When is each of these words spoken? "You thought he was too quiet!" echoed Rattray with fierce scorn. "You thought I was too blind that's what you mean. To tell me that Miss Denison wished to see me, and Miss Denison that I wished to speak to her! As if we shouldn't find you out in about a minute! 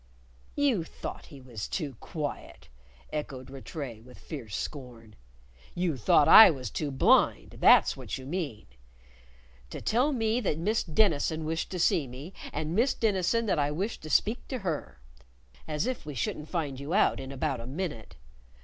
"You 0.55 0.83
thought 0.83 1.27
he 1.27 1.39
was 1.39 1.67
too 1.67 1.93
quiet!" 1.99 2.69
echoed 3.13 3.51
Rattray 3.51 3.99
with 3.99 4.17
fierce 4.17 4.55
scorn. 4.57 5.15
"You 5.75 5.95
thought 5.95 6.27
I 6.27 6.49
was 6.49 6.71
too 6.71 6.89
blind 6.89 7.57
that's 7.59 7.95
what 7.95 8.17
you 8.17 8.25
mean. 8.25 8.65
To 9.69 9.79
tell 9.79 10.11
me 10.11 10.39
that 10.41 10.57
Miss 10.57 10.83
Denison 10.83 11.45
wished 11.45 11.69
to 11.69 11.77
see 11.79 12.07
me, 12.07 12.33
and 12.51 12.73
Miss 12.73 12.95
Denison 12.95 13.45
that 13.45 13.59
I 13.59 13.69
wished 13.69 14.01
to 14.01 14.09
speak 14.09 14.47
to 14.47 14.57
her! 14.65 14.99
As 15.67 15.85
if 15.85 16.03
we 16.03 16.15
shouldn't 16.15 16.49
find 16.49 16.79
you 16.79 16.95
out 16.95 17.19
in 17.19 17.31
about 17.31 17.61
a 17.61 17.67
minute! 17.67 18.15